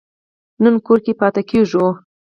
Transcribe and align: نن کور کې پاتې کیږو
نن 0.63 0.75
کور 0.85 0.99
کې 1.05 1.13
پاتې 1.19 1.41
کیږو 1.49 1.85